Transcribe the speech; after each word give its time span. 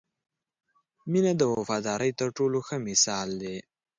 •مینه 1.11 1.33
د 1.37 1.41
وفادارۍ 1.55 2.11
تر 2.19 2.27
ټولو 2.37 2.57
ښه 2.67 2.75
مثال 2.87 3.29
دی. 3.41 3.57